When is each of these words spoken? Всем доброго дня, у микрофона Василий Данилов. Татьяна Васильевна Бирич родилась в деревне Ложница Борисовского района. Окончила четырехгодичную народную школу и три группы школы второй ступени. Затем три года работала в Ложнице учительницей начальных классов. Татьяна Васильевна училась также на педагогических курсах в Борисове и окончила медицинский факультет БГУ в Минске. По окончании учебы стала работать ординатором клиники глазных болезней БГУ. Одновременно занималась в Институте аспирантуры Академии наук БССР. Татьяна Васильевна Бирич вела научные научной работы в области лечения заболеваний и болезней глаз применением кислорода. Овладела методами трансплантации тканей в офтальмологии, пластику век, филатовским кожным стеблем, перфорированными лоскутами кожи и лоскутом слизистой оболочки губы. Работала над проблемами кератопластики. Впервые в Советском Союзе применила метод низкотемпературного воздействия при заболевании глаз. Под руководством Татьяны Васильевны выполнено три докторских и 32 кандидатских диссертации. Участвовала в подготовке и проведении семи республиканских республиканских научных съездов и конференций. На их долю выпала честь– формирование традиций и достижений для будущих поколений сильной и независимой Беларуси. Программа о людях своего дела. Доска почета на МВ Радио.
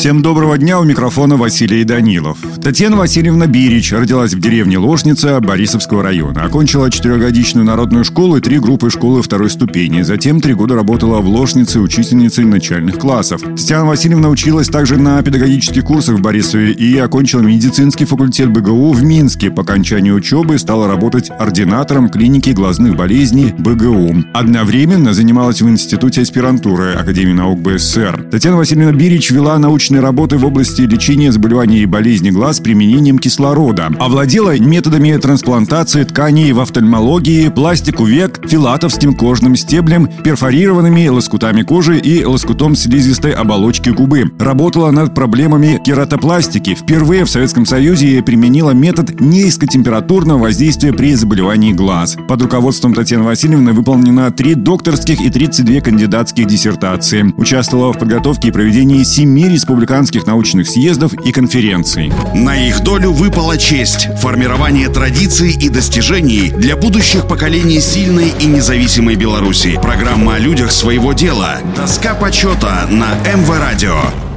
Всем 0.00 0.22
доброго 0.22 0.56
дня, 0.56 0.80
у 0.80 0.84
микрофона 0.84 1.36
Василий 1.36 1.84
Данилов. 1.84 2.38
Татьяна 2.62 2.96
Васильевна 2.96 3.46
Бирич 3.46 3.92
родилась 3.92 4.32
в 4.32 4.40
деревне 4.40 4.78
Ложница 4.78 5.38
Борисовского 5.40 6.02
района. 6.02 6.42
Окончила 6.44 6.90
четырехгодичную 6.90 7.66
народную 7.66 8.04
школу 8.04 8.38
и 8.38 8.40
три 8.40 8.58
группы 8.60 8.88
школы 8.88 9.20
второй 9.20 9.50
ступени. 9.50 10.00
Затем 10.00 10.40
три 10.40 10.54
года 10.54 10.74
работала 10.74 11.18
в 11.18 11.28
Ложнице 11.28 11.80
учительницей 11.80 12.46
начальных 12.46 12.96
классов. 12.96 13.42
Татьяна 13.42 13.84
Васильевна 13.84 14.30
училась 14.30 14.68
также 14.68 14.96
на 14.96 15.22
педагогических 15.22 15.84
курсах 15.84 16.16
в 16.16 16.22
Борисове 16.22 16.72
и 16.72 16.96
окончила 16.96 17.42
медицинский 17.42 18.06
факультет 18.06 18.48
БГУ 18.48 18.92
в 18.92 19.02
Минске. 19.04 19.50
По 19.50 19.60
окончании 19.60 20.12
учебы 20.12 20.58
стала 20.58 20.88
работать 20.88 21.30
ординатором 21.30 22.08
клиники 22.08 22.48
глазных 22.50 22.96
болезней 22.96 23.52
БГУ. 23.58 24.24
Одновременно 24.32 25.12
занималась 25.12 25.60
в 25.60 25.68
Институте 25.68 26.22
аспирантуры 26.22 26.94
Академии 26.94 27.34
наук 27.34 27.60
БССР. 27.60 28.28
Татьяна 28.30 28.56
Васильевна 28.56 28.92
Бирич 28.92 29.30
вела 29.30 29.58
научные 29.58 29.89
научной 29.90 30.00
работы 30.00 30.38
в 30.38 30.44
области 30.44 30.82
лечения 30.82 31.32
заболеваний 31.32 31.80
и 31.80 31.86
болезней 31.86 32.30
глаз 32.30 32.60
применением 32.60 33.18
кислорода. 33.18 33.90
Овладела 33.98 34.56
методами 34.58 35.16
трансплантации 35.16 36.04
тканей 36.04 36.52
в 36.52 36.60
офтальмологии, 36.60 37.48
пластику 37.48 38.04
век, 38.04 38.40
филатовским 38.46 39.14
кожным 39.14 39.56
стеблем, 39.56 40.08
перфорированными 40.22 41.08
лоскутами 41.08 41.62
кожи 41.62 41.98
и 41.98 42.24
лоскутом 42.24 42.76
слизистой 42.76 43.32
оболочки 43.32 43.90
губы. 43.90 44.30
Работала 44.38 44.92
над 44.92 45.14
проблемами 45.14 45.80
кератопластики. 45.84 46.74
Впервые 46.74 47.24
в 47.24 47.30
Советском 47.30 47.66
Союзе 47.66 48.22
применила 48.22 48.70
метод 48.70 49.20
низкотемпературного 49.20 50.38
воздействия 50.38 50.92
при 50.92 51.14
заболевании 51.14 51.72
глаз. 51.72 52.16
Под 52.28 52.42
руководством 52.42 52.94
Татьяны 52.94 53.24
Васильевны 53.24 53.72
выполнено 53.72 54.30
три 54.30 54.54
докторских 54.54 55.20
и 55.20 55.30
32 55.30 55.80
кандидатских 55.80 56.46
диссертации. 56.46 57.34
Участвовала 57.36 57.92
в 57.92 57.98
подготовке 57.98 58.48
и 58.48 58.52
проведении 58.52 59.02
семи 59.02 59.48
республиканских 59.48 59.79
республиканских 59.80 60.26
научных 60.26 60.68
съездов 60.68 61.14
и 61.14 61.32
конференций. 61.32 62.12
На 62.34 62.54
их 62.56 62.80
долю 62.80 63.12
выпала 63.12 63.56
честь– 63.56 64.08
формирование 64.20 64.88
традиций 64.88 65.52
и 65.52 65.70
достижений 65.70 66.50
для 66.50 66.76
будущих 66.76 67.26
поколений 67.26 67.80
сильной 67.80 68.30
и 68.38 68.44
независимой 68.44 69.14
Беларуси. 69.16 69.78
Программа 69.80 70.34
о 70.34 70.38
людях 70.38 70.70
своего 70.70 71.14
дела. 71.14 71.60
Доска 71.74 72.14
почета 72.14 72.86
на 72.90 73.14
МВ 73.34 73.48
Радио. 73.58 74.29